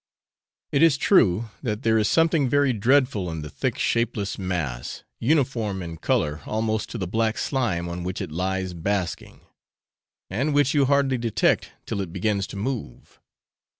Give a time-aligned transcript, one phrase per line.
[0.71, 5.83] It is true that there is something very dreadful in the thick shapeless mass, uniform
[5.83, 9.41] in colour almost to the black slime on which it lies basking,
[10.27, 13.19] and which you hardly detect till it begins to move.